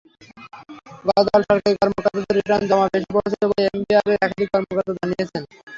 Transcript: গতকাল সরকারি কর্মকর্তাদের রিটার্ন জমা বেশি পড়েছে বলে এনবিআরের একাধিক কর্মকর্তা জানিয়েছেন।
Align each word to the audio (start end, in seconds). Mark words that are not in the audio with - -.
গতকাল 1.07 1.41
সরকারি 1.49 1.75
কর্মকর্তাদের 1.79 2.35
রিটার্ন 2.37 2.63
জমা 2.69 2.87
বেশি 2.93 3.09
পড়েছে 3.15 3.37
বলে 3.43 3.61
এনবিআরের 3.67 4.15
একাধিক 4.17 4.47
কর্মকর্তা 4.53 4.91
জানিয়েছেন। 4.99 5.43